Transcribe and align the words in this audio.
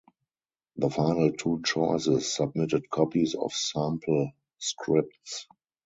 The 0.77 0.89
final 0.89 1.31
two 1.33 1.61
choices 1.63 2.33
submitted 2.33 2.89
copies 2.89 3.35
of 3.35 3.53
sample 3.53 4.31
scripts. 4.57 5.45